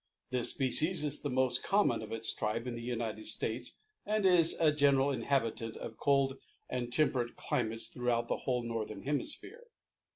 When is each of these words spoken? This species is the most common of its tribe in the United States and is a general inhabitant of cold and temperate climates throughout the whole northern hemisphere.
This 0.31 0.49
species 0.49 1.03
is 1.03 1.21
the 1.21 1.29
most 1.29 1.61
common 1.61 2.01
of 2.01 2.11
its 2.11 2.33
tribe 2.33 2.65
in 2.65 2.73
the 2.73 2.81
United 2.81 3.27
States 3.27 3.77
and 4.03 4.25
is 4.25 4.55
a 4.59 4.71
general 4.71 5.11
inhabitant 5.11 5.77
of 5.77 5.95
cold 5.99 6.39
and 6.67 6.91
temperate 6.91 7.35
climates 7.35 7.87
throughout 7.87 8.27
the 8.27 8.37
whole 8.37 8.63
northern 8.63 9.03
hemisphere. 9.03 9.67